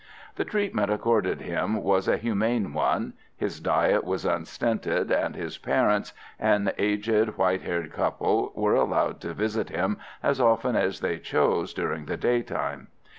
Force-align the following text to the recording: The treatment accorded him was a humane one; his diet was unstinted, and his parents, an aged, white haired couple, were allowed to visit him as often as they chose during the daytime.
The 0.35 0.45
treatment 0.45 0.91
accorded 0.91 1.41
him 1.41 1.75
was 1.83 2.07
a 2.07 2.17
humane 2.17 2.73
one; 2.73 3.13
his 3.37 3.59
diet 3.59 4.03
was 4.03 4.25
unstinted, 4.25 5.11
and 5.11 5.35
his 5.35 5.59
parents, 5.59 6.11
an 6.39 6.71
aged, 6.79 7.37
white 7.37 7.61
haired 7.61 7.93
couple, 7.93 8.51
were 8.55 8.73
allowed 8.73 9.21
to 9.21 9.35
visit 9.35 9.69
him 9.69 9.99
as 10.23 10.41
often 10.41 10.75
as 10.75 11.01
they 11.01 11.19
chose 11.19 11.71
during 11.71 12.05
the 12.05 12.17
daytime. 12.17 12.87